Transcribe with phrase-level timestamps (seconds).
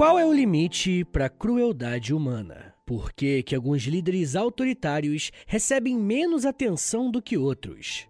[0.00, 2.72] Qual é o limite para a crueldade humana?
[2.86, 8.08] Por que, que alguns líderes autoritários recebem menos atenção do que outros?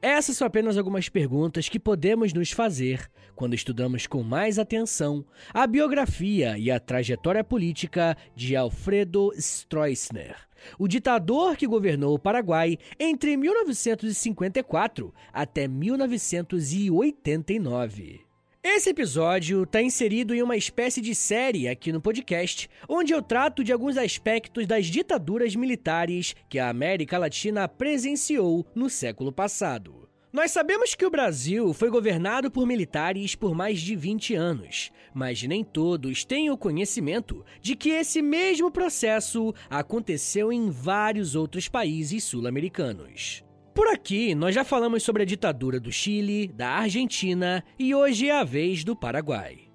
[0.00, 5.66] Essas são apenas algumas perguntas que podemos nos fazer quando estudamos com mais atenção a
[5.66, 10.36] biografia e a trajetória política de Alfredo Stroessner,
[10.78, 18.25] o ditador que governou o Paraguai entre 1954 até 1989.
[18.68, 23.62] Esse episódio está inserido em uma espécie de série aqui no podcast, onde eu trato
[23.62, 30.08] de alguns aspectos das ditaduras militares que a América Latina presenciou no século passado.
[30.32, 35.40] Nós sabemos que o Brasil foi governado por militares por mais de 20 anos, mas
[35.44, 42.24] nem todos têm o conhecimento de que esse mesmo processo aconteceu em vários outros países
[42.24, 43.45] sul-americanos.
[43.76, 48.32] Por aqui, nós já falamos sobre a ditadura do Chile, da Argentina e hoje é
[48.32, 49.68] a vez do Paraguai.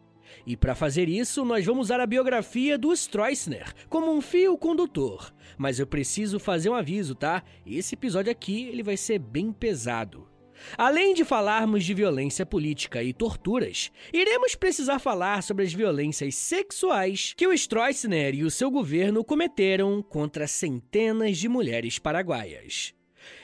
[0.44, 5.32] E para fazer isso, nós vamos usar a biografia do Stroessner como um fio condutor.
[5.56, 7.44] Mas eu preciso fazer um aviso, tá?
[7.64, 10.28] Esse episódio aqui ele vai ser bem pesado.
[10.76, 17.36] Além de falarmos de violência política e torturas, iremos precisar falar sobre as violências sexuais
[17.38, 22.96] que o Stroessner e o seu governo cometeram contra centenas de mulheres paraguaias.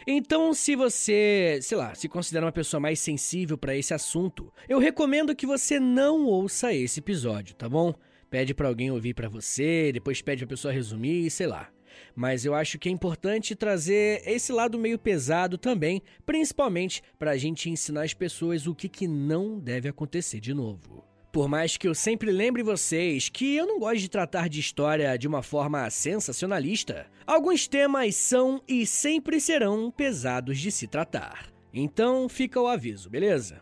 [0.09, 4.79] Então, se você, sei lá, se considera uma pessoa mais sensível para esse assunto, eu
[4.79, 7.93] recomendo que você não ouça esse episódio, tá bom?
[8.29, 11.69] Pede para alguém ouvir para você, depois pede a pessoa resumir, sei lá.
[12.15, 17.37] Mas eu acho que é importante trazer esse lado meio pesado também, principalmente para a
[17.37, 21.03] gente ensinar as pessoas o que, que não deve acontecer de novo.
[21.37, 25.15] Por mais que eu sempre lembre vocês que eu não gosto de tratar de história
[25.19, 31.53] de uma forma sensacionalista, alguns temas são e sempre serão pesados de se tratar.
[31.71, 33.61] Então fica o aviso, beleza?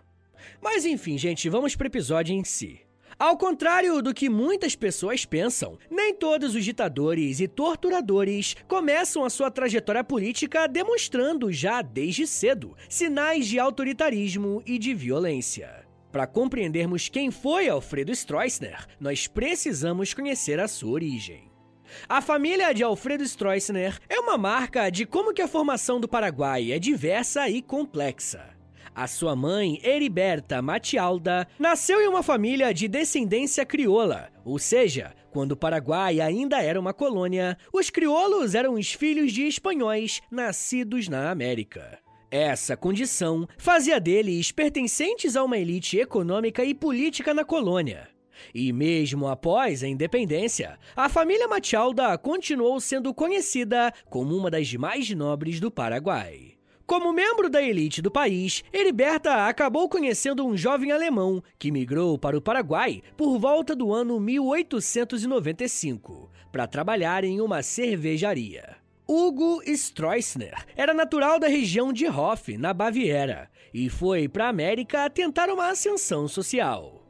[0.61, 2.79] Mas enfim, gente, vamos para o episódio em si.
[3.19, 9.29] Ao contrário do que muitas pessoas pensam, nem todos os ditadores e torturadores começam a
[9.29, 15.84] sua trajetória política demonstrando já desde cedo sinais de autoritarismo e de violência.
[16.15, 21.51] Para compreendermos quem foi Alfredo Stroessner, nós precisamos conhecer a sua origem.
[22.07, 26.71] A família de Alfredo Stroessner é uma marca de como que a formação do Paraguai
[26.71, 28.55] é diversa e complexa.
[28.95, 35.51] A sua mãe, Heriberta Matialda, nasceu em uma família de descendência crioula, ou seja, quando
[35.51, 41.29] o Paraguai ainda era uma colônia, os crioulos eram os filhos de espanhóis nascidos na
[41.29, 42.04] América.
[42.29, 48.09] Essa condição fazia deles pertencentes a uma elite econômica e política na colônia.
[48.53, 55.09] E mesmo após a independência, a família Machalda continuou sendo conhecida como uma das mais
[55.11, 56.53] nobres do Paraguai.
[56.85, 62.37] Como membro da elite do país, Heriberta acabou conhecendo um jovem alemão que migrou para
[62.37, 68.84] o Paraguai por volta do ano 1895 para trabalhar em uma cervejaria.
[69.17, 75.09] Hugo Stroessner era natural da região de Hof, na Baviera, e foi para a América
[75.09, 77.01] tentar uma ascensão social.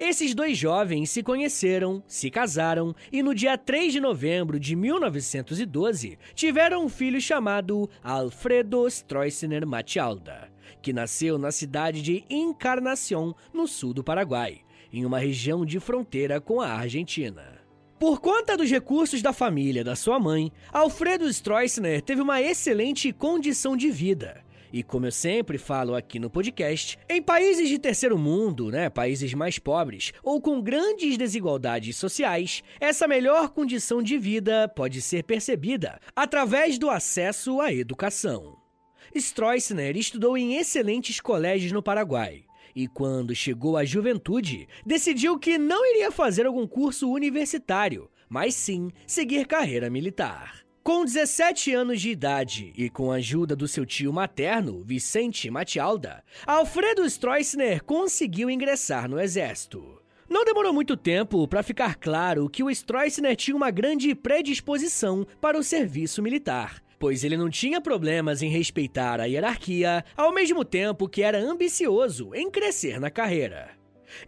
[0.00, 6.18] Esses dois jovens se conheceram, se casaram e no dia 3 de novembro de 1912
[6.34, 10.50] tiveram um filho chamado Alfredo Stroessner Matialda,
[10.82, 14.62] que nasceu na cidade de Encarnação, no sul do Paraguai,
[14.92, 17.53] em uma região de fronteira com a Argentina.
[18.04, 23.74] Por conta dos recursos da família da sua mãe, Alfredo Stroessner teve uma excelente condição
[23.74, 24.44] de vida.
[24.70, 29.32] E como eu sempre falo aqui no podcast, em países de terceiro mundo, né, países
[29.32, 35.98] mais pobres ou com grandes desigualdades sociais, essa melhor condição de vida pode ser percebida
[36.14, 38.58] através do acesso à educação.
[39.16, 45.86] Stroessner estudou em excelentes colégios no Paraguai, e quando chegou à juventude, decidiu que não
[45.86, 50.64] iria fazer algum curso universitário, mas sim seguir carreira militar.
[50.82, 56.22] Com 17 anos de idade e com a ajuda do seu tio materno, Vicente Matialda,
[56.46, 60.02] Alfredo Stroessner conseguiu ingressar no exército.
[60.28, 65.58] Não demorou muito tempo para ficar claro que o Stroessner tinha uma grande predisposição para
[65.58, 71.08] o serviço militar pois ele não tinha problemas em respeitar a hierarquia, ao mesmo tempo
[71.08, 73.70] que era ambicioso em crescer na carreira.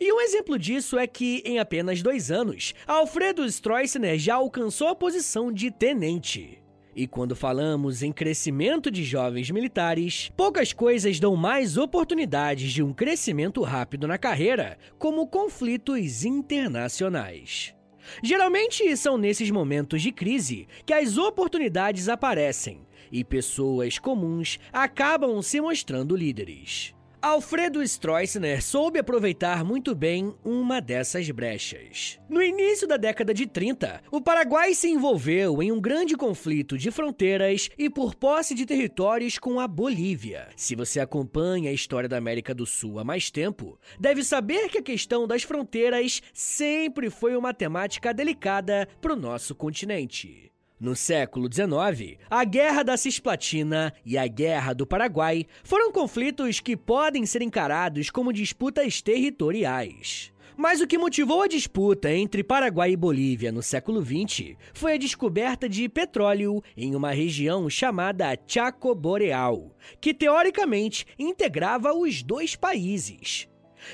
[0.01, 4.95] E um exemplo disso é que, em apenas dois anos, Alfredo Stroessner já alcançou a
[4.95, 6.63] posição de tenente.
[6.95, 12.91] E quando falamos em crescimento de jovens militares, poucas coisas dão mais oportunidades de um
[12.93, 17.76] crescimento rápido na carreira, como conflitos internacionais.
[18.23, 25.61] Geralmente são nesses momentos de crise que as oportunidades aparecem e pessoas comuns acabam se
[25.61, 26.96] mostrando líderes.
[27.21, 32.21] Alfredo Stroessner soube aproveitar muito bem uma dessas brechas.
[32.29, 36.91] No início da década de 30, o Paraguai se envolveu em um grande conflito de
[36.91, 40.49] fronteiras e por posse de territórios com a Bolívia.
[40.57, 44.79] Se você acompanha a história da América do Sul há mais tempo, deve saber que
[44.79, 50.53] a questão das fronteiras sempre foi uma temática delicada para o nosso continente.
[50.79, 56.77] No século XIX, a Guerra da Cisplatina e a Guerra do Paraguai foram conflitos que
[56.77, 60.31] podem ser encarados como disputas territoriais.
[60.55, 64.99] Mas o que motivou a disputa entre Paraguai e Bolívia no século XX foi a
[64.99, 73.49] descoberta de petróleo em uma região chamada Chaco Boreal, que teoricamente integrava os dois países.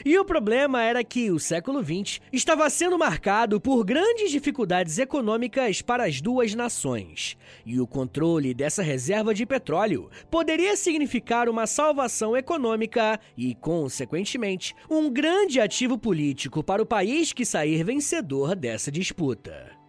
[0.05, 5.83] E o problema era que o século XX estava sendo marcado por grandes dificuldades econômicas
[5.83, 12.37] para as duas nações, e o controle dessa reserva de petróleo poderia significar uma salvação
[12.37, 19.83] econômica e, consequentemente, um grande ativo político para o país que sair vencedor dessa disputa.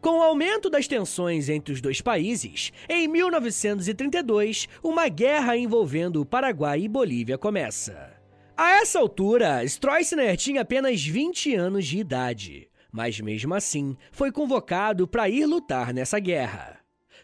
[0.00, 6.26] Com o aumento das tensões entre os dois países, em 1932, uma guerra envolvendo o
[6.26, 8.13] Paraguai e Bolívia começa.
[8.56, 15.08] A essa altura, Stroessner tinha apenas 20 anos de idade, mas mesmo assim foi convocado
[15.08, 16.78] para ir lutar nessa guerra.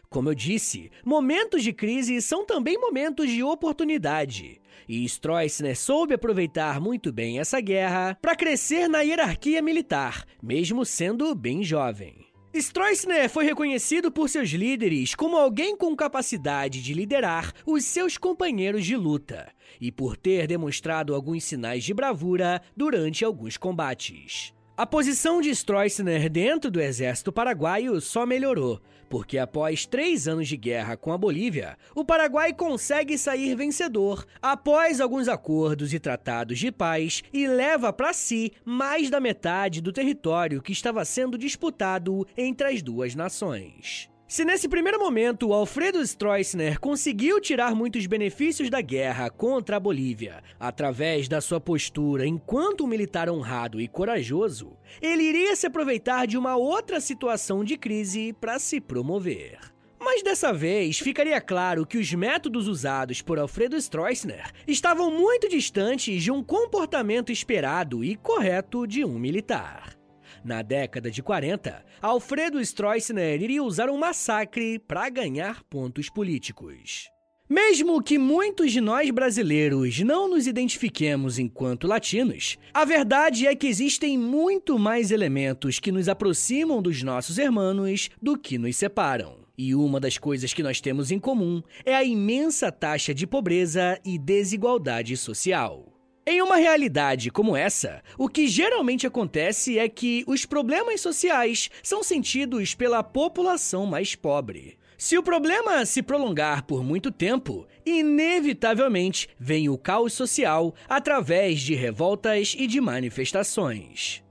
[0.09, 4.59] Como eu disse, momentos de crise são também momentos de oportunidade.
[4.89, 11.33] E Stroessner soube aproveitar muito bem essa guerra para crescer na hierarquia militar, mesmo sendo
[11.33, 12.30] bem jovem.
[12.53, 18.85] Stroessner foi reconhecido por seus líderes como alguém com capacidade de liderar os seus companheiros
[18.85, 19.49] de luta
[19.79, 24.53] e por ter demonstrado alguns sinais de bravura durante alguns combates.
[24.75, 28.81] A posição de Stroessner dentro do exército paraguaio só melhorou,
[29.11, 35.01] porque após três anos de guerra com a Bolívia, o Paraguai consegue sair vencedor após
[35.01, 40.61] alguns acordos e tratados de paz e leva para si mais da metade do território
[40.61, 44.09] que estava sendo disputado entre as duas nações.
[44.31, 50.41] Se nesse primeiro momento Alfredo Stroessner conseguiu tirar muitos benefícios da guerra contra a Bolívia
[50.57, 56.37] através da sua postura enquanto um militar honrado e corajoso, ele iria se aproveitar de
[56.37, 59.59] uma outra situação de crise para se promover.
[59.99, 66.23] Mas dessa vez ficaria claro que os métodos usados por Alfredo Stroessner estavam muito distantes
[66.23, 70.00] de um comportamento esperado e correto de um militar.
[70.43, 77.09] Na década de 40, Alfredo Stroessner iria usar um massacre para ganhar pontos políticos.
[77.47, 83.67] Mesmo que muitos de nós brasileiros não nos identifiquemos enquanto latinos, a verdade é que
[83.67, 89.41] existem muito mais elementos que nos aproximam dos nossos irmãos do que nos separam.
[89.57, 93.99] E uma das coisas que nós temos em comum é a imensa taxa de pobreza
[94.03, 95.90] e desigualdade social.
[96.25, 102.03] Em uma realidade como essa, o que geralmente acontece é que os problemas sociais são
[102.03, 104.77] sentidos pela população mais pobre.
[104.99, 111.73] Se o problema se prolongar por muito tempo, inevitavelmente vem o caos social através de
[111.73, 114.23] revoltas e de manifestações.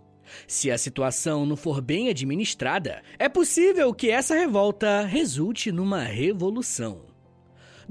[0.47, 7.10] Se a situação não for bem administrada, é possível que essa revolta resulte numa revolução.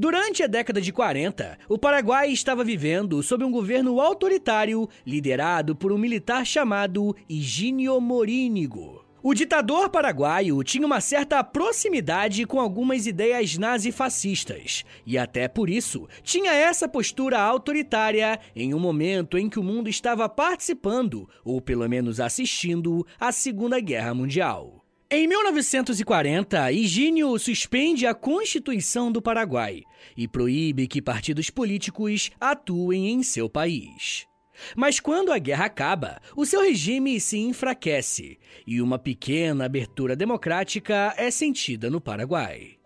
[0.02, 5.92] Durante a década de 40, o Paraguai estava vivendo sob um governo autoritário liderado por
[5.92, 9.04] um militar chamado Higínio Morínigo.
[9.22, 16.08] O ditador paraguaio tinha uma certa proximidade com algumas ideias nazifascistas, e até por isso
[16.24, 21.90] tinha essa postura autoritária em um momento em que o mundo estava participando, ou pelo
[21.90, 24.79] menos assistindo, à Segunda Guerra Mundial.
[25.12, 29.82] Em 1940, Higínio suspende a Constituição do Paraguai
[30.16, 34.28] e proíbe que partidos políticos atuem em seu país.
[34.76, 38.38] Mas quando a guerra acaba, o seu regime se enfraquece
[38.68, 42.79] e uma pequena abertura democrática é sentida no Paraguai.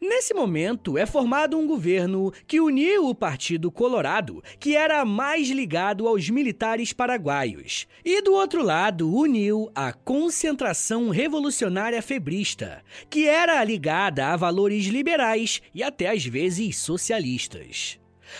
[0.00, 6.06] Nesse momento, é formado um governo que uniu o Partido Colorado, que era mais ligado
[6.06, 14.28] aos militares paraguaios, e do outro lado, uniu a Concentração Revolucionária Febrista, que era ligada
[14.28, 17.98] a valores liberais e até às vezes socialistas.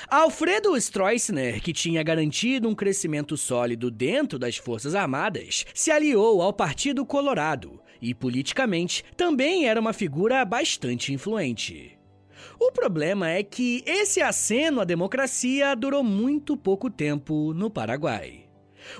[0.09, 6.53] Alfredo Stroessner, que tinha garantido um crescimento sólido dentro das Forças Armadas, se aliou ao
[6.53, 11.99] Partido Colorado e, politicamente, também era uma figura bastante influente.
[12.59, 18.50] O problema é que esse aceno à democracia durou muito pouco tempo no Paraguai.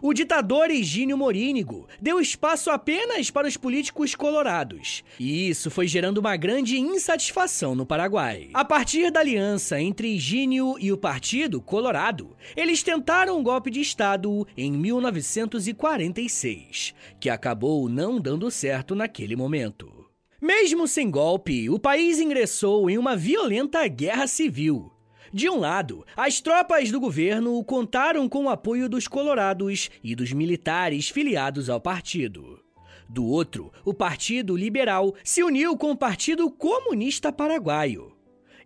[0.03, 6.19] O ditador Higínio Morínigo deu espaço apenas para os políticos colorados, e isso foi gerando
[6.19, 8.51] uma grande insatisfação no Paraguai.
[8.55, 13.81] A partir da aliança entre Higínio e o Partido Colorado, eles tentaram um golpe de
[13.81, 20.01] Estado em 1946, que acabou não dando certo naquele momento.
[20.41, 24.91] Mesmo sem golpe, o país ingressou em uma violenta guerra civil,
[25.33, 30.33] de um lado, as tropas do governo contaram com o apoio dos colorados e dos
[30.33, 32.61] militares filiados ao partido.
[33.09, 38.13] Do outro, o Partido Liberal se uniu com o Partido Comunista Paraguaio.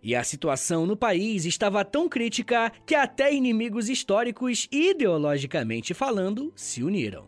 [0.01, 6.83] E a situação no país estava tão crítica que até inimigos históricos, ideologicamente falando, se
[6.83, 7.25] uniram.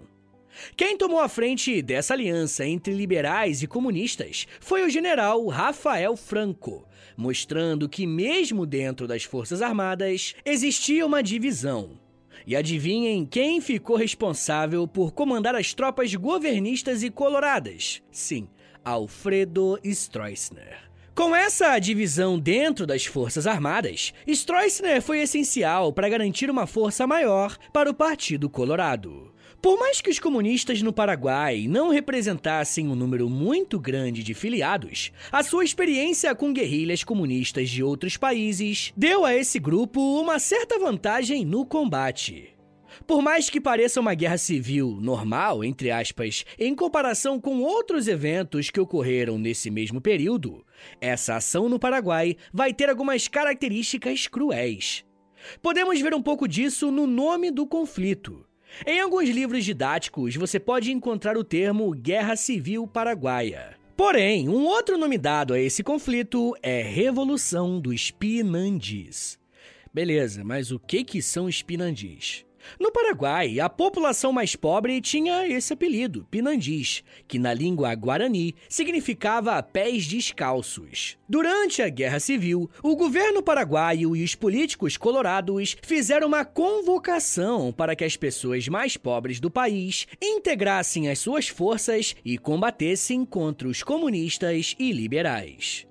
[0.75, 6.87] Quem tomou a frente dessa aliança entre liberais e comunistas foi o general Rafael Franco,
[7.17, 11.99] mostrando que, mesmo dentro das Forças Armadas, existia uma divisão.
[12.45, 18.01] E adivinhem quem ficou responsável por comandar as tropas governistas e coloradas?
[18.11, 18.47] Sim,
[18.85, 20.87] Alfredo Stroessner.
[21.17, 27.57] Com essa divisão dentro das Forças Armadas, Stroessner foi essencial para garantir uma força maior
[27.73, 29.33] para o Partido Colorado.
[29.61, 35.11] Por mais que os comunistas no Paraguai não representassem um número muito grande de filiados,
[35.31, 40.77] a sua experiência com guerrilhas comunistas de outros países deu a esse grupo uma certa
[40.77, 42.53] vantagem no combate.
[43.05, 48.69] Por mais que pareça uma guerra civil normal, entre aspas, em comparação com outros eventos
[48.69, 50.63] que ocorreram nesse mesmo período,
[51.01, 55.03] essa ação no Paraguai vai ter algumas características cruéis.
[55.61, 58.46] Podemos ver um pouco disso no nome do conflito.
[58.85, 63.75] Em alguns livros didáticos, você pode encontrar o termo Guerra Civil Paraguaia.
[63.95, 69.39] Porém, um outro nome dado a esse conflito é Revolução dos Pinandis.
[69.91, 72.46] Beleza, mas o que que são os Pinandis?
[72.79, 79.61] No Paraguai, a população mais pobre tinha esse apelido, Pinandis, que na língua guarani significava
[79.63, 81.17] pés descalços.
[81.27, 87.95] Durante a Guerra Civil, o governo paraguaio e os políticos colorados fizeram uma convocação para
[87.95, 93.83] que as pessoas mais pobres do país integrassem as suas forças e combatessem contra os
[93.83, 95.87] comunistas e liberais.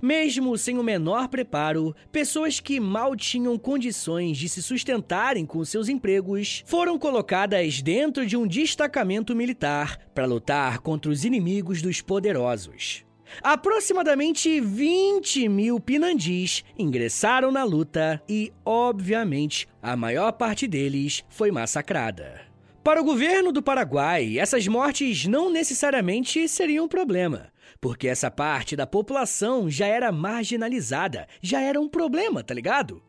[0.00, 5.88] Mesmo sem o menor preparo, pessoas que mal tinham condições de se sustentarem com seus
[5.88, 13.04] empregos foram colocadas dentro de um destacamento militar para lutar contra os inimigos dos poderosos.
[13.42, 22.48] Aproximadamente 20 mil pinandis ingressaram na luta e, obviamente, a maior parte deles foi massacrada.
[22.82, 27.48] Para o governo do Paraguai, essas mortes não necessariamente seriam um problema,
[27.80, 33.02] porque essa parte da população já era marginalizada, já era um problema, tá ligado?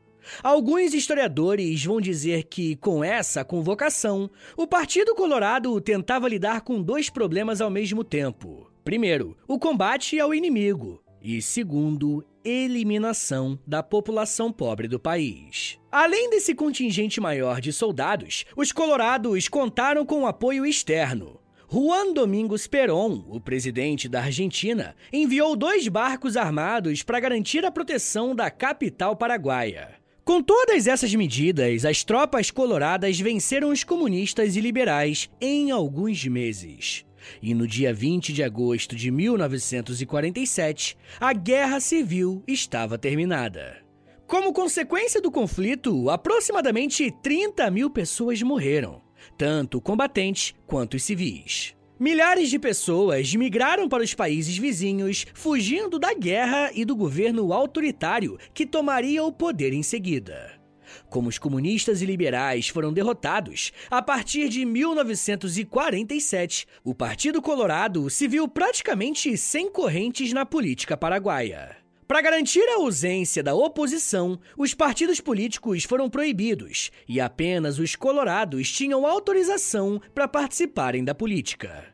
[0.44, 7.10] Alguns historiadores vão dizer que, com essa convocação, o Partido Colorado tentava lidar com dois
[7.10, 8.70] problemas ao mesmo tempo.
[8.84, 15.78] Primeiro, o combate ao inimigo, e segundo, eliminação da população pobre do país.
[15.92, 21.39] Além desse contingente maior de soldados, os colorados contaram com apoio externo.
[21.72, 28.34] Juan Domingos Perón, o presidente da Argentina, enviou dois barcos armados para garantir a proteção
[28.34, 29.92] da capital paraguaia.
[30.26, 37.06] Com todas essas medidas, as tropas coloradas venceram os comunistas e liberais em alguns meses.
[37.40, 43.78] E no dia 20 de agosto de 1947, a Guerra Civil estava terminada.
[44.26, 49.08] Como consequência do conflito, aproximadamente 30 mil pessoas morreram
[49.38, 51.76] tanto combatentes quanto os civis.
[52.00, 58.40] Milhares de pessoas migraram para os países vizinhos, fugindo da guerra e do governo autoritário
[58.54, 60.58] que tomaria o poder em seguida.
[61.10, 68.30] Como os comunistas e liberais foram derrotados, a partir de 1947, o Partido Colorado se
[68.30, 71.79] viu praticamente sem correntes na política paraguaia.
[72.10, 78.72] Para garantir a ausência da oposição, os partidos políticos foram proibidos e apenas os colorados
[78.72, 81.94] tinham autorização para participarem da política.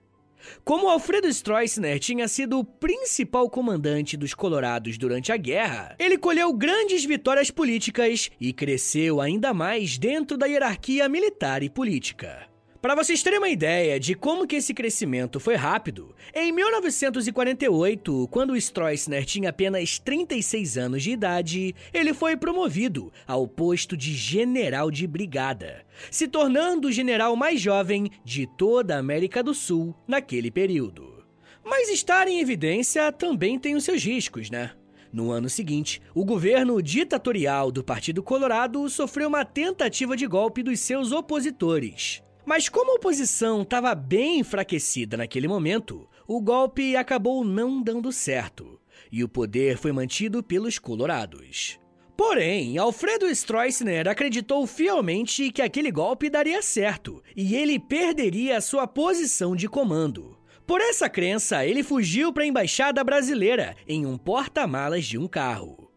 [0.64, 6.54] Como Alfredo Stroessner tinha sido o principal comandante dos Colorados durante a guerra, ele colheu
[6.54, 12.55] grandes vitórias políticas e cresceu ainda mais dentro da hierarquia militar e política.
[12.86, 18.56] Para vocês terem uma ideia de como que esse crescimento foi rápido, em 1948, quando
[18.56, 25.08] Stroessner tinha apenas 36 anos de idade, ele foi promovido ao posto de general de
[25.08, 31.25] brigada, se tornando o general mais jovem de toda a América do Sul naquele período.
[31.63, 34.74] Mas estar em evidência também tem os seus riscos, né?
[35.12, 40.80] No ano seguinte, o governo ditatorial do Partido Colorado sofreu uma tentativa de golpe dos
[40.82, 42.24] seus opositores.
[42.46, 48.80] Mas como a oposição estava bem enfraquecida naquele momento, o golpe acabou não dando certo
[49.12, 51.80] e o poder foi mantido pelos colorados.
[52.16, 59.56] Porém, Alfredo Stroessner acreditou fielmente que aquele golpe daria certo e ele perderia sua posição
[59.56, 60.38] de comando.
[60.66, 65.92] Por essa crença, ele fugiu para a embaixada brasileira em um porta-malas de um carro.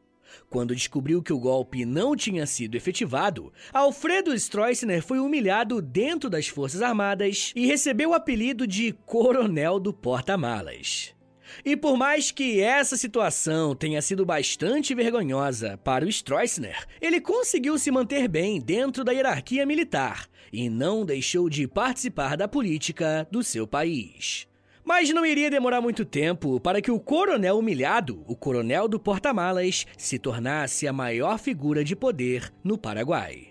[0.51, 6.49] Quando descobriu que o golpe não tinha sido efetivado, Alfredo Stroessner foi humilhado dentro das
[6.49, 11.15] Forças Armadas e recebeu o apelido de Coronel do Porta-Malas.
[11.65, 17.79] E por mais que essa situação tenha sido bastante vergonhosa para o Stroessner, ele conseguiu
[17.79, 23.43] se manter bem dentro da hierarquia militar e não deixou de participar da política do
[23.43, 24.47] seu país.
[24.89, 29.87] Mas não iria demorar muito tempo para que o coronel humilhado, o coronel do porta-malas,
[29.99, 33.49] se tornasse a maior figura de poder no Paraguai.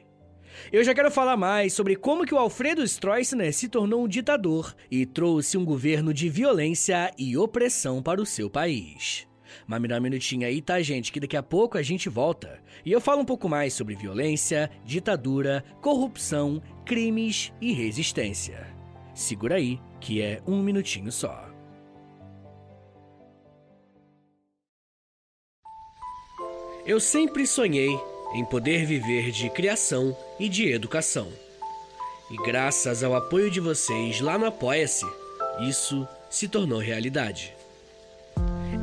[0.72, 4.76] Eu já quero falar mais sobre como que o Alfredo Stroessner se tornou um ditador
[4.90, 9.28] e trouxe um governo de violência e opressão para o seu país.
[9.68, 11.12] Mas me dá um minutinho aí, tá, gente?
[11.12, 12.60] Que daqui a pouco a gente volta.
[12.84, 18.76] E eu falo um pouco mais sobre violência, ditadura, corrupção, crimes e resistência.
[19.14, 21.48] Segura aí, que é um minutinho só.
[26.86, 28.00] Eu sempre sonhei
[28.34, 31.28] em poder viver de criação e de educação.
[32.32, 35.06] E graças ao apoio de vocês lá no Apoia-se,
[35.68, 37.54] isso se tornou realidade.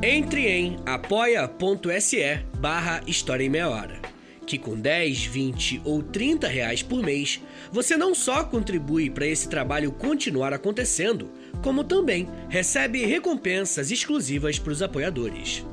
[0.03, 4.01] Entre em apoia.se barra História em Meia Hora,
[4.45, 7.41] que com 10, 20 ou 30 reais por mês,
[7.73, 11.31] você não só contribui para esse trabalho continuar acontecendo,
[11.63, 15.65] como também recebe recompensas exclusivas para os apoiadores.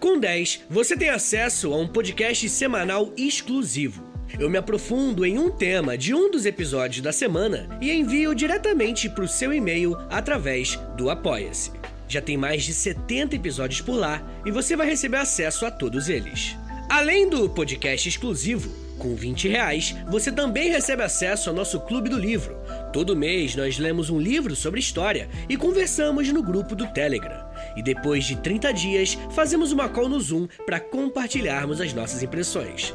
[0.00, 4.04] Com 10, você tem acesso a um podcast semanal exclusivo.
[4.38, 9.08] Eu me aprofundo em um tema de um dos episódios da semana e envio diretamente
[9.08, 11.72] para o seu e-mail através do Apoia-se.
[12.08, 16.08] Já tem mais de 70 episódios por lá e você vai receber acesso a todos
[16.08, 16.56] eles.
[16.88, 22.18] Além do podcast exclusivo, com 20 reais, você também recebe acesso ao nosso Clube do
[22.18, 22.56] Livro.
[22.92, 27.44] Todo mês nós lemos um livro sobre história e conversamos no grupo do Telegram.
[27.76, 32.94] E depois de 30 dias, fazemos uma call no Zoom para compartilharmos as nossas impressões.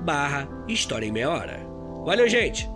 [0.00, 1.60] barra História em Meia Hora.
[2.04, 2.68] Valeu, gente!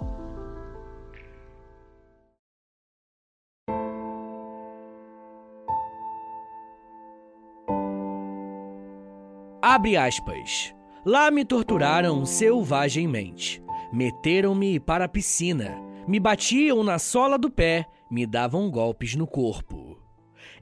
[9.60, 10.74] Abre aspas.
[11.06, 13.62] Lá me torturaram selvagemmente.
[13.90, 15.74] Meteram-me para a piscina.
[16.06, 17.86] Me batiam na sola do pé.
[18.10, 19.73] Me davam golpes no corpo.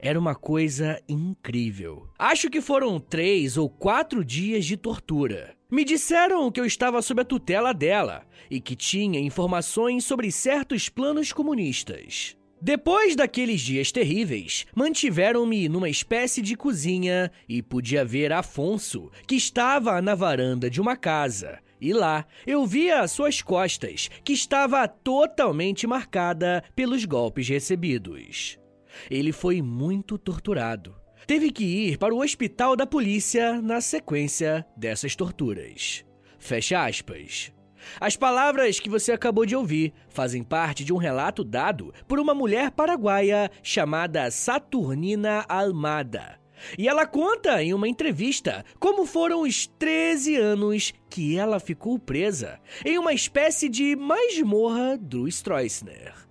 [0.05, 2.09] Era uma coisa incrível.
[2.19, 5.55] Acho que foram três ou quatro dias de tortura.
[5.71, 10.89] Me disseram que eu estava sob a tutela dela e que tinha informações sobre certos
[10.89, 12.35] planos comunistas.
[12.61, 20.01] Depois daqueles dias terríveis, mantiveram-me numa espécie de cozinha e podia ver Afonso, que estava
[20.01, 21.59] na varanda de uma casa.
[21.79, 28.61] E lá eu via suas costas, que estava totalmente marcada pelos golpes recebidos.
[29.09, 30.95] Ele foi muito torturado.
[31.25, 36.03] Teve que ir para o hospital da polícia na sequência dessas torturas.
[36.37, 37.53] Fecha aspas.
[37.99, 42.33] As palavras que você acabou de ouvir fazem parte de um relato dado por uma
[42.33, 46.39] mulher paraguaia chamada Saturnina Almada.
[46.77, 52.59] E ela conta em uma entrevista como foram os 13 anos que ela ficou presa
[52.85, 56.22] em uma espécie de masmorra do Stroessner.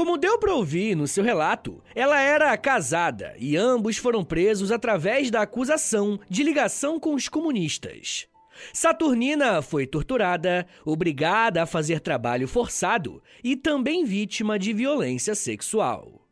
[0.00, 5.30] Como deu para ouvir no seu relato, ela era casada e ambos foram presos através
[5.30, 8.26] da acusação de ligação com os comunistas.
[8.72, 16.26] Saturnina foi torturada, obrigada a fazer trabalho forçado e também vítima de violência sexual.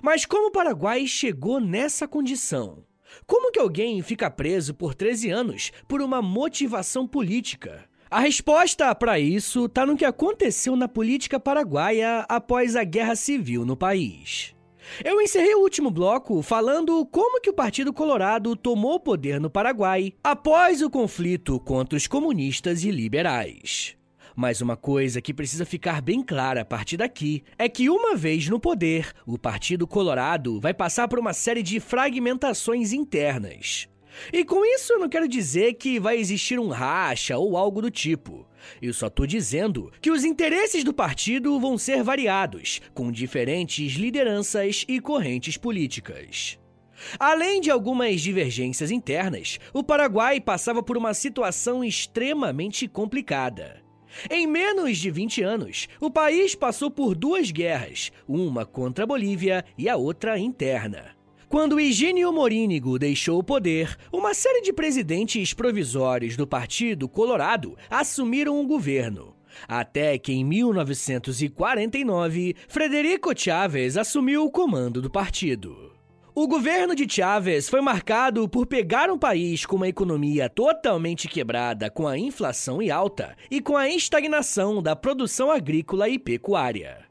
[0.00, 2.84] Mas como o Paraguai chegou nessa condição?
[3.26, 7.84] Como que alguém fica preso por 13 anos por uma motivação política?
[8.10, 13.66] A resposta para isso está no que aconteceu na política paraguaia após a guerra civil
[13.66, 14.54] no país.
[15.04, 19.50] Eu encerrei o último bloco falando como que o Partido Colorado tomou o poder no
[19.50, 23.94] Paraguai após o conflito contra os comunistas e liberais.
[24.34, 28.48] Mas uma coisa que precisa ficar bem clara a partir daqui é que, uma vez
[28.48, 33.86] no poder, o Partido Colorado vai passar por uma série de fragmentações internas.
[34.32, 37.90] E com isso eu não quero dizer que vai existir um racha ou algo do
[37.90, 38.46] tipo.
[38.82, 44.84] Eu só tô dizendo que os interesses do partido vão ser variados, com diferentes lideranças
[44.88, 46.58] e correntes políticas.
[47.18, 53.82] Além de algumas divergências internas, o Paraguai passava por uma situação extremamente complicada.
[54.30, 59.64] Em menos de 20 anos, o país passou por duas guerras, uma contra a Bolívia
[59.76, 61.17] e a outra interna.
[61.48, 68.60] Quando Higínio Morínigo deixou o poder, uma série de presidentes provisórios do Partido Colorado assumiram
[68.60, 69.34] o governo.
[69.66, 75.94] Até que em 1949, Frederico Chávez assumiu o comando do partido.
[76.34, 81.90] O governo de Chávez foi marcado por pegar um país com uma economia totalmente quebrada
[81.90, 87.07] com a inflação e alta e com a estagnação da produção agrícola e pecuária.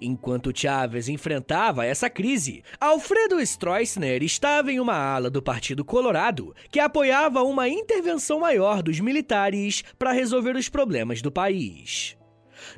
[0.00, 6.80] Enquanto Chávez enfrentava essa crise, Alfredo Stroessner estava em uma ala do Partido Colorado que
[6.80, 12.16] apoiava uma intervenção maior dos militares para resolver os problemas do país.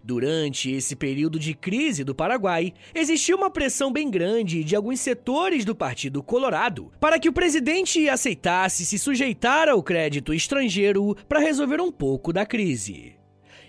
[0.02, 5.64] Durante esse período de crise do Paraguai, existiu uma pressão bem grande de alguns setores
[5.64, 11.80] do Partido Colorado para que o presidente aceitasse se sujeitar ao crédito estrangeiro para resolver
[11.80, 13.15] um pouco da crise.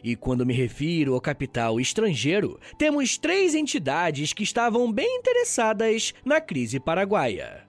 [0.04, 6.40] E quando me refiro ao capital estrangeiro, temos três entidades que estavam bem interessadas na
[6.40, 7.68] crise paraguaia.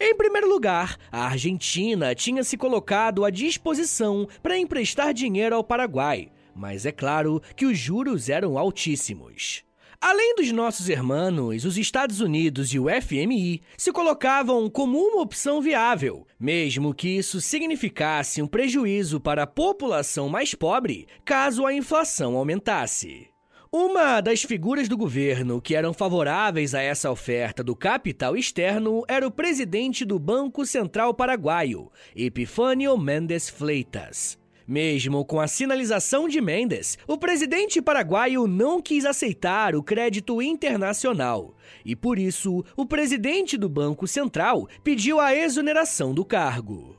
[0.00, 6.30] Em primeiro lugar, a Argentina tinha se colocado à disposição para emprestar dinheiro ao Paraguai,
[6.54, 9.64] mas é claro que os juros eram altíssimos.
[10.02, 15.62] Além dos nossos irmãos, os Estados Unidos e o FMI se colocavam como uma opção
[15.62, 22.36] viável, mesmo que isso significasse um prejuízo para a população mais pobre caso a inflação
[22.36, 23.28] aumentasse.
[23.70, 29.24] Uma das figuras do governo que eram favoráveis a essa oferta do capital externo era
[29.24, 34.41] o presidente do Banco Central Paraguaio, Epifânio Mendes Fleitas.
[34.66, 41.56] Mesmo com a sinalização de Mendes, o presidente paraguaio não quis aceitar o crédito internacional
[41.84, 46.96] e, por isso, o presidente do Banco Central pediu a exoneração do cargo.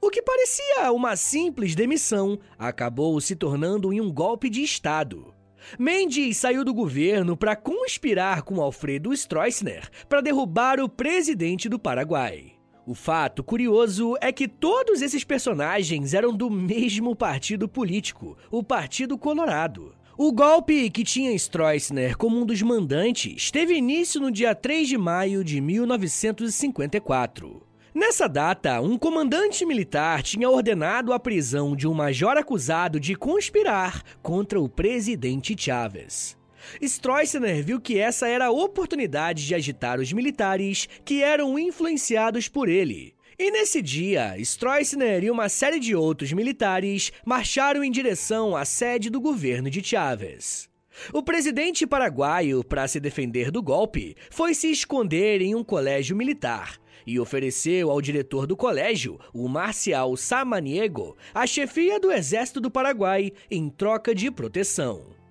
[0.00, 5.34] O que parecia uma simples demissão acabou se tornando em um golpe de Estado.
[5.78, 12.51] Mendes saiu do governo para conspirar com Alfredo Stroessner para derrubar o presidente do Paraguai.
[12.84, 19.16] O fato curioso é que todos esses personagens eram do mesmo partido político, o Partido
[19.16, 19.94] Colorado.
[20.18, 24.98] O golpe que tinha Stroessner como um dos mandantes teve início no dia 3 de
[24.98, 27.62] maio de 1954.
[27.94, 34.02] Nessa data, um comandante militar tinha ordenado a prisão de um major acusado de conspirar
[34.20, 36.36] contra o presidente Chávez.
[36.80, 42.68] Stroessner viu que essa era a oportunidade de agitar os militares que eram influenciados por
[42.68, 43.14] ele.
[43.38, 49.10] E nesse dia, Stroessner e uma série de outros militares marcharam em direção à sede
[49.10, 50.68] do governo de Chávez.
[51.12, 56.78] O presidente paraguaio, para se defender do golpe, foi se esconder em um colégio militar
[57.06, 63.32] e ofereceu ao diretor do colégio, o Marcial Samaniego, a chefia do exército do Paraguai
[63.50, 65.21] em troca de proteção.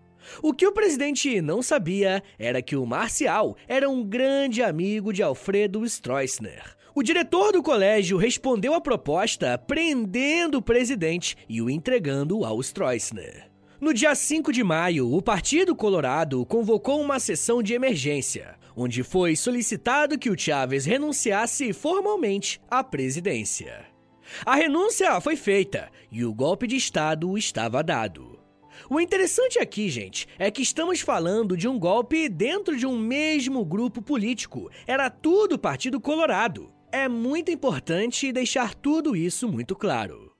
[0.41, 5.23] O que o presidente não sabia era que o Marcial era um grande amigo de
[5.23, 6.75] Alfredo Stroessner.
[6.93, 13.49] O diretor do colégio respondeu à proposta prendendo o presidente e o entregando ao Stroessner.
[13.79, 19.35] No dia 5 de maio, o Partido Colorado convocou uma sessão de emergência, onde foi
[19.35, 23.85] solicitado que o Chávez renunciasse formalmente à presidência.
[24.45, 28.30] A renúncia foi feita e o golpe de Estado estava dado.
[28.89, 33.63] O interessante aqui, gente, é que estamos falando de um golpe dentro de um mesmo
[33.63, 34.69] grupo político.
[34.85, 36.71] Era tudo Partido Colorado.
[36.91, 40.31] É muito importante deixar tudo isso muito claro.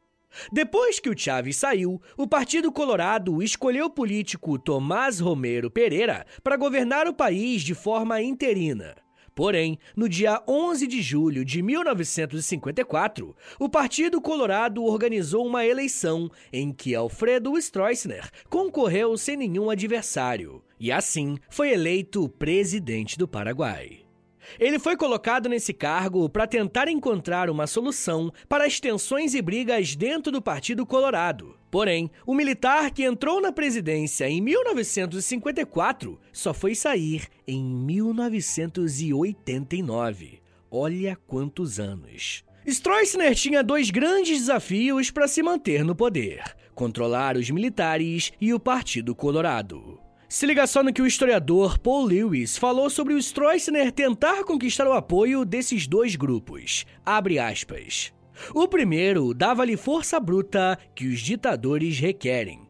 [0.51, 6.57] Depois que o Chávez saiu, o Partido Colorado escolheu o político Tomás Romero Pereira para
[6.57, 8.95] governar o país de forma interina.
[9.33, 16.71] Porém, no dia 11 de julho de 1954, o Partido Colorado organizou uma eleição em
[16.71, 24.10] que Alfredo Stroessner concorreu sem nenhum adversário e assim foi eleito presidente do Paraguai.
[24.59, 29.95] Ele foi colocado nesse cargo para tentar encontrar uma solução para as tensões e brigas
[29.95, 31.59] dentro do Partido Colorado.
[31.71, 40.41] Porém, o militar que entrou na presidência em 1954 só foi sair em 1989.
[40.69, 42.43] Olha quantos anos.
[42.67, 46.43] Stroessner tinha dois grandes desafios para se manter no poder:
[46.75, 50.00] controlar os militares e o Partido Colorado.
[50.31, 54.87] Se liga só no que o historiador Paul Lewis falou sobre o Stroessner tentar conquistar
[54.87, 56.85] o apoio desses dois grupos.
[57.05, 58.13] Abre aspas.
[58.55, 62.61] O primeiro dava-lhe força bruta que os ditadores requerem,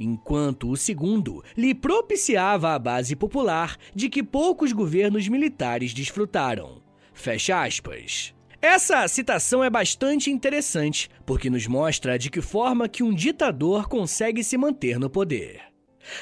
[0.00, 6.80] enquanto o segundo lhe propiciava a base popular de que poucos governos militares desfrutaram.
[7.12, 8.34] Fecha aspas.
[8.62, 14.42] Essa citação é bastante interessante, porque nos mostra de que forma que um ditador consegue
[14.42, 15.69] se manter no poder.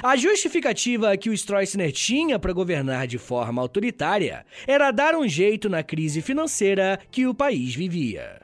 [0.02, 5.68] A justificativa que o Stroessner tinha para governar de forma autoritária era dar um jeito
[5.68, 8.40] na crise financeira que o país vivia.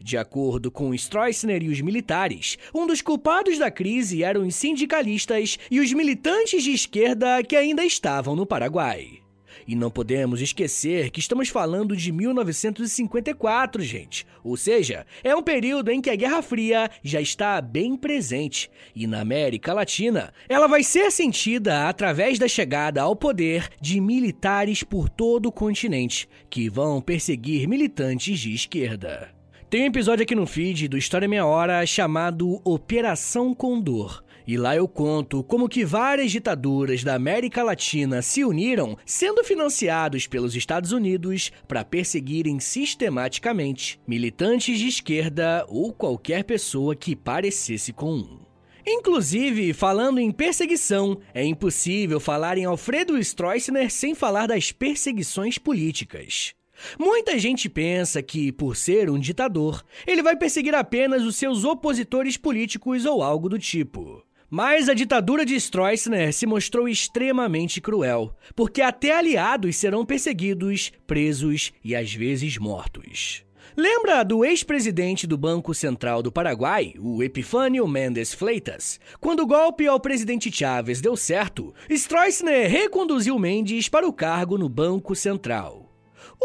[0.00, 5.58] De acordo com Stroessner e os militares, um dos culpados da crise eram os sindicalistas
[5.70, 9.23] e os militantes de esquerda que ainda estavam no Paraguai.
[9.66, 14.26] E não podemos esquecer que estamos falando de 1954, gente.
[14.42, 18.70] Ou seja, é um período em que a Guerra Fria já está bem presente.
[18.94, 24.82] E na América Latina, ela vai ser sentida através da chegada ao poder de militares
[24.82, 29.34] por todo o continente, que vão perseguir militantes de esquerda.
[29.70, 34.76] Tem um episódio aqui no feed do História Meia Hora chamado Operação Condor, e lá
[34.76, 40.92] eu conto como que várias ditaduras da América Latina se uniram, sendo financiados pelos Estados
[40.92, 48.44] Unidos para perseguirem sistematicamente militantes de esquerda ou qualquer pessoa que parecesse com um.
[48.86, 56.54] Inclusive, falando em perseguição, é impossível falar em Alfredo Stroessner sem falar das perseguições políticas.
[56.98, 62.36] Muita gente pensa que, por ser um ditador, ele vai perseguir apenas os seus opositores
[62.36, 64.22] políticos ou algo do tipo.
[64.50, 71.72] Mas a ditadura de Stroessner se mostrou extremamente cruel, porque até aliados serão perseguidos, presos
[71.82, 73.44] e às vezes mortos.
[73.76, 79.00] Lembra do ex-presidente do Banco Central do Paraguai, o Epifânio Mendes Fleitas?
[79.20, 84.68] Quando o golpe ao presidente Chávez deu certo, Stroessner reconduziu Mendes para o cargo no
[84.68, 85.83] Banco Central.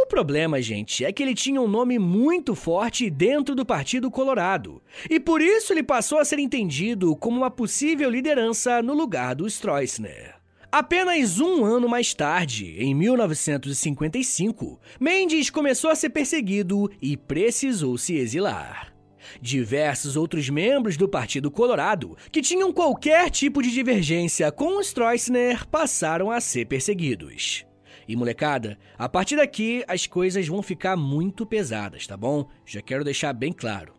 [0.02, 4.82] O problema, gente, é que ele tinha um nome muito forte dentro do Partido Colorado,
[5.10, 9.46] e por isso ele passou a ser entendido como uma possível liderança no lugar do
[9.46, 10.36] Stroessner.
[10.72, 18.16] Apenas um ano mais tarde, em 1955, Mendes começou a ser perseguido e precisou se
[18.16, 18.94] exilar.
[19.42, 25.68] Diversos outros membros do Partido Colorado, que tinham qualquer tipo de divergência com o Stroessner,
[25.68, 27.69] passaram a ser perseguidos.
[28.10, 32.50] E molecada, a partir daqui as coisas vão ficar muito pesadas, tá bom?
[32.66, 33.94] Já quero deixar bem claro.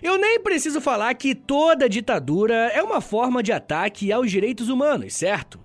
[0.00, 5.14] Eu nem preciso falar que toda ditadura é uma forma de ataque aos direitos humanos,
[5.14, 5.58] certo?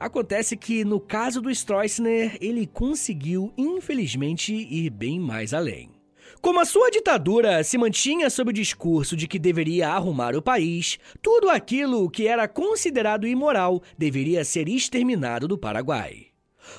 [0.00, 5.92] Acontece que no caso do Stroessner, ele conseguiu, infelizmente, ir bem mais além.
[6.40, 10.98] Como a sua ditadura se mantinha sob o discurso de que deveria arrumar o país,
[11.22, 16.31] tudo aquilo que era considerado imoral deveria ser exterminado do Paraguai.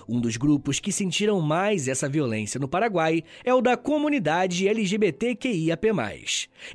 [0.08, 5.88] Um dos grupos que sentiram mais essa violência no Paraguai é o da comunidade LGBTQIAP+.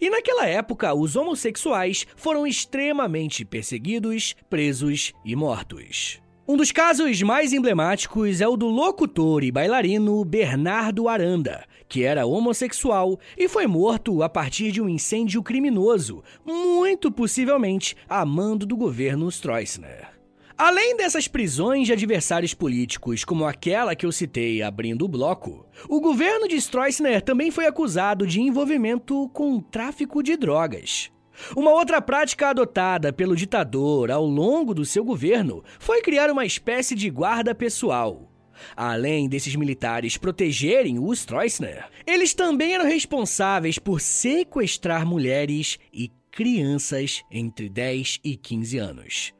[0.00, 6.20] E naquela época, os homossexuais foram extremamente perseguidos, presos e mortos.
[6.50, 12.24] Um dos casos mais emblemáticos é o do locutor e bailarino Bernardo Aranda, que era
[12.24, 18.78] homossexual e foi morto a partir de um incêndio criminoso, muito possivelmente a mando do
[18.78, 20.17] governo Stroessner.
[20.58, 26.00] Além dessas prisões de adversários políticos, como aquela que eu citei abrindo o bloco, o
[26.00, 31.12] governo de Stroessner também foi acusado de envolvimento com tráfico de drogas.
[31.56, 36.96] Uma outra prática adotada pelo ditador ao longo do seu governo foi criar uma espécie
[36.96, 38.28] de guarda pessoal.
[38.76, 47.22] Além desses militares protegerem o Stroessner, eles também eram responsáveis por sequestrar mulheres e crianças
[47.30, 49.38] entre 10 e 15 anos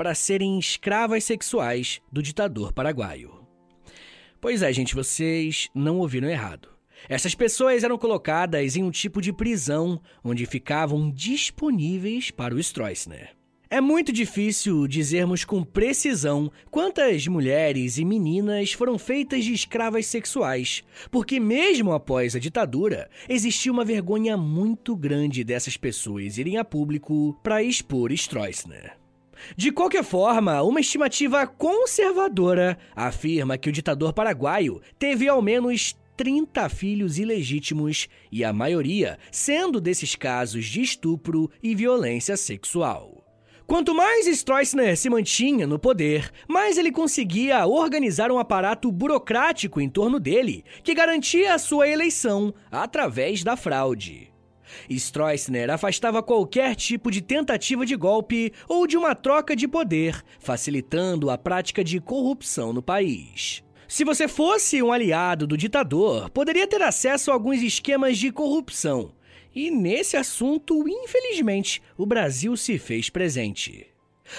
[0.00, 3.46] para serem escravas sexuais do ditador paraguaio.
[4.40, 6.70] Pois é, gente, vocês não ouviram errado.
[7.06, 13.36] Essas pessoas eram colocadas em um tipo de prisão onde ficavam disponíveis para o Stroessner.
[13.68, 20.82] É muito difícil dizermos com precisão quantas mulheres e meninas foram feitas de escravas sexuais,
[21.10, 27.38] porque, mesmo após a ditadura, existia uma vergonha muito grande dessas pessoas irem a público
[27.42, 28.98] para expor Stroessner.
[29.56, 36.68] De qualquer forma, uma estimativa conservadora afirma que o ditador paraguaio teve ao menos 30
[36.68, 43.24] filhos ilegítimos e a maioria sendo desses casos de estupro e violência sexual.
[43.66, 49.88] Quanto mais Stroessner se mantinha no poder, mais ele conseguia organizar um aparato burocrático em
[49.88, 54.29] torno dele, que garantia a sua eleição através da fraude.
[54.88, 61.30] Stroessner afastava qualquer tipo de tentativa de golpe ou de uma troca de poder, facilitando
[61.30, 63.62] a prática de corrupção no país.
[63.88, 69.12] Se você fosse um aliado do ditador, poderia ter acesso a alguns esquemas de corrupção,
[69.54, 73.89] e nesse assunto, infelizmente, o Brasil se fez presente.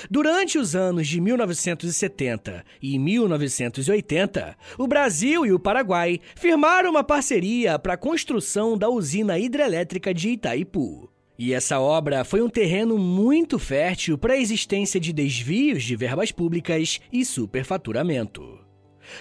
[0.10, 7.78] Durante os anos de 1970 e 1980, o Brasil e o Paraguai firmaram uma parceria
[7.78, 11.10] para a construção da usina hidrelétrica de Itaipu.
[11.38, 16.32] E essa obra foi um terreno muito fértil para a existência de desvios de verbas
[16.32, 18.60] públicas e superfaturamento.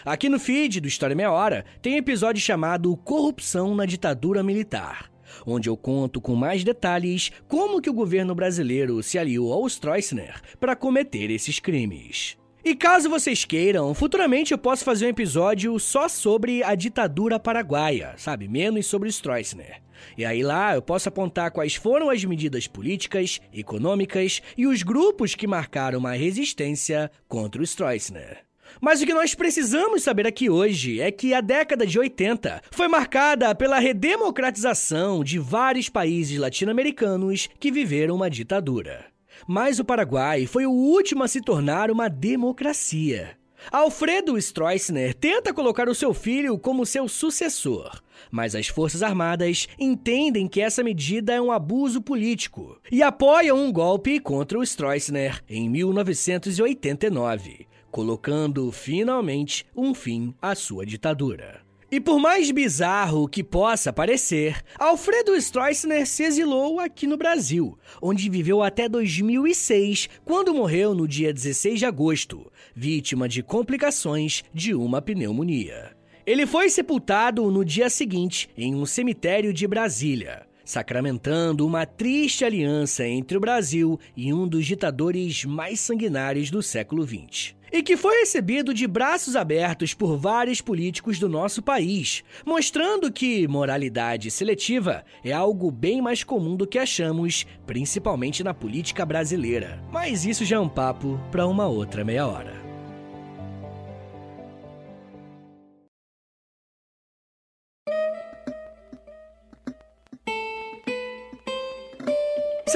[0.05, 5.10] Aqui no feed do História Meia Hora tem episódio chamado Corrupção na Ditadura Militar
[5.47, 10.40] onde eu conto com mais detalhes como que o governo brasileiro se aliou ao Stroessner
[10.59, 12.37] para cometer esses crimes.
[12.62, 18.12] E caso vocês queiram, futuramente eu posso fazer um episódio só sobre a ditadura paraguaia,
[18.19, 18.47] sabe?
[18.49, 19.81] Menos sobre Stroessner.
[20.16, 25.35] E aí lá eu posso apontar quais foram as medidas políticas, econômicas e os grupos
[25.35, 28.50] que marcaram uma resistência contra o Stroessner.
[28.81, 32.89] Mas o que nós precisamos saber aqui hoje é que a década de 80 foi
[32.89, 39.07] marcada pela redemocratização de vários países latino-americanos que viveram uma ditadura.
[39.47, 43.37] Mas o Paraguai foi o último a se tornar uma democracia.
[43.71, 50.49] Alfredo Stroessner tenta colocar o seu filho como seu sucessor, mas as Forças Armadas entendem
[50.49, 55.69] que essa medida é um abuso político e apoiam um golpe contra o Stroessner em
[55.69, 61.61] 1989 colocando finalmente um fim à sua ditadura.
[61.92, 68.31] E por mais bizarro que possa parecer, Alfredo Stroessner se exilou aqui no Brasil, onde
[68.31, 75.03] viveu até 2006, quando morreu no dia 16 de agosto, vítima de complicações de uma
[75.03, 75.96] pneumonia.
[76.24, 83.05] Ele foi sepultado no dia seguinte em um cemitério de Brasília, sacramentando uma triste aliança
[83.05, 88.21] entre o Brasil e um dos ditadores mais sanguinários do século XX e que foi
[88.21, 95.33] recebido de braços abertos por vários políticos do nosso país, mostrando que moralidade seletiva é
[95.33, 99.83] algo bem mais comum do que achamos, principalmente na política brasileira.
[99.93, 102.60] Mas isso já é um papo para uma outra meia hora.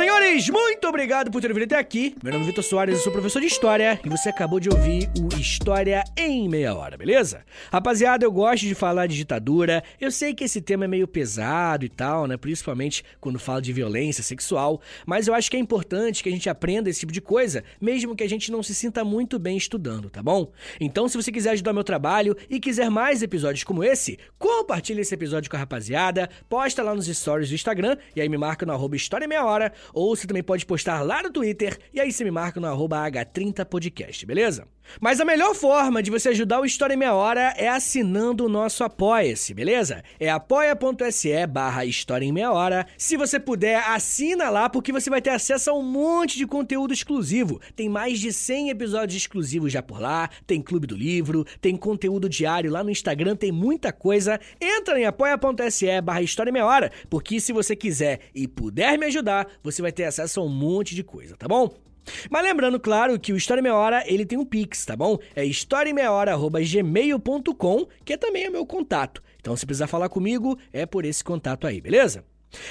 [0.04, 2.14] Senhores, muito obrigado por ter vindo até aqui.
[2.22, 5.08] Meu nome é Vitor Soares, eu sou professor de História e você acabou de ouvir
[5.18, 7.42] o História em Meia Hora, beleza?
[7.72, 9.82] Rapaziada, eu gosto de falar de ditadura.
[9.98, 12.36] Eu sei que esse tema é meio pesado e tal, né?
[12.36, 14.78] Principalmente quando fala de violência sexual.
[15.06, 18.14] Mas eu acho que é importante que a gente aprenda esse tipo de coisa, mesmo
[18.14, 20.52] que a gente não se sinta muito bem estudando, tá bom?
[20.78, 25.14] Então, se você quiser ajudar meu trabalho e quiser mais episódios como esse, compartilhe esse
[25.14, 28.72] episódio com a rapaziada, posta lá nos stories do Instagram e aí me marca no
[28.74, 32.24] arroba História Meia Hora ou você também pode postar lá no Twitter e aí você
[32.24, 34.68] me marca no H30podcast, beleza?
[35.00, 38.48] Mas a melhor forma de você ajudar o História em Meia Hora é assinando o
[38.48, 40.02] nosso Apoia-se, beleza?
[40.18, 42.86] É apoia.se barra História em Meia Hora.
[42.96, 46.92] Se você puder, assina lá porque você vai ter acesso a um monte de conteúdo
[46.92, 47.60] exclusivo.
[47.74, 52.28] Tem mais de 100 episódios exclusivos já por lá, tem Clube do Livro, tem conteúdo
[52.28, 54.40] diário lá no Instagram, tem muita coisa.
[54.60, 59.06] Entra em apoia.se barra História em Meia Hora, porque se você quiser e puder me
[59.06, 61.84] ajudar, você vai ter acesso a um monte de coisa, tá bom?
[62.30, 65.18] Mas lembrando, claro, que o História Meia Hora, ele tem um Pix, tá bom?
[65.34, 69.22] É historiameiahora.gmail.com, que é também o meu contato.
[69.40, 72.24] Então, se precisar falar comigo, é por esse contato aí, beleza?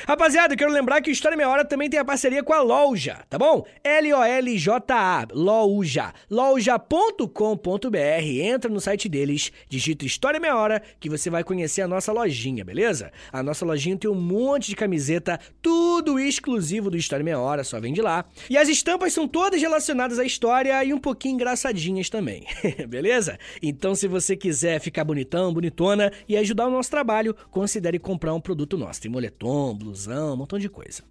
[0.08, 3.20] Rapaziada, quero lembrar que o História Meia Hora também tem a parceria com a Loja,
[3.30, 3.66] tá bom?
[3.84, 7.98] L-O-L-J-A, Loja, loja.com.br.
[8.42, 12.64] Entra no site deles, digita História Meia Hora, que você vai conhecer a nossa lojinha,
[12.64, 13.12] beleza?
[13.32, 17.80] A nossa lojinha tem um monte de camiseta, tudo exclusivo do História Meia Hora, só
[17.80, 18.26] vende lá.
[18.50, 22.46] E as estampas são todas relacionadas à história e um pouquinho engraçadinhas também,
[22.88, 23.38] beleza?
[23.62, 28.42] Então, se você quiser ficar bonitão, bonitona e ajudar o nosso trabalho, considere comprar um
[28.42, 29.02] produto nosso.
[29.02, 31.04] Tem moletom, blusão, um montão de coisa.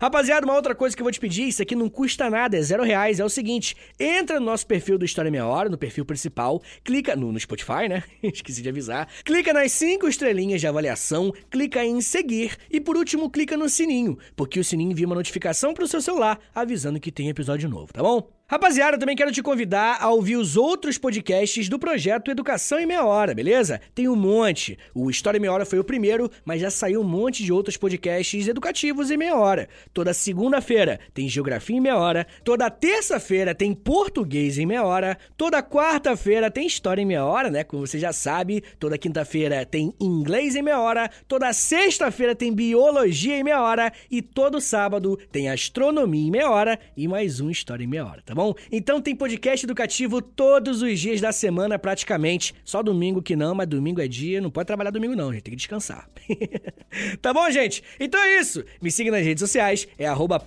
[0.00, 2.62] Rapaziada, uma outra coisa que eu vou te pedir, isso aqui não custa nada, é
[2.62, 6.04] zero reais, é o seguinte, entra no nosso perfil do História Meia Hora, no perfil
[6.04, 11.32] principal, clica no, no Spotify, né, esqueci de avisar, clica nas cinco estrelinhas de avaliação,
[11.50, 15.74] clica em seguir e por último clica no sininho, porque o sininho envia uma notificação
[15.74, 18.33] pro seu celular avisando que tem episódio novo, tá bom?
[18.46, 23.02] Rapaziada, também quero te convidar a ouvir os outros podcasts do projeto Educação em Meia
[23.02, 23.80] Hora, beleza?
[23.94, 24.78] Tem um monte.
[24.94, 27.78] O História em Meia Hora foi o primeiro, mas já saiu um monte de outros
[27.78, 29.66] podcasts educativos em meia hora.
[29.94, 35.62] Toda segunda-feira tem Geografia em Meia Hora, toda terça-feira tem Português em Meia Hora, toda
[35.62, 37.64] quarta-feira tem História em Meia Hora, né?
[37.64, 43.38] Como você já sabe, toda quinta-feira tem Inglês em Meia Hora, toda sexta-feira tem Biologia
[43.38, 47.84] em Meia Hora e todo sábado tem Astronomia em Meia Hora e mais um História
[47.84, 48.54] em Meia Hora, tá bom?
[48.70, 52.52] Então tem podcast educativo todos os dias da semana praticamente.
[52.64, 55.52] Só domingo que não, mas domingo é dia, não pode trabalhar domingo não, gente, tem
[55.52, 56.08] que descansar.
[57.22, 57.82] tá bom, gente?
[58.00, 58.64] Então é isso.
[58.82, 60.42] Me siga nas redes sociais, é arroba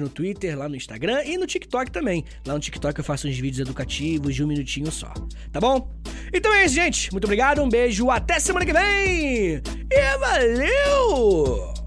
[0.00, 2.24] no Twitter, lá no Instagram e no TikTok também.
[2.46, 5.12] Lá no TikTok eu faço uns vídeos educativos de um minutinho só,
[5.52, 5.90] tá bom?
[6.32, 7.12] Então é isso, gente.
[7.12, 9.60] Muito obrigado, um beijo, até semana que vem!
[9.90, 11.79] E valeu!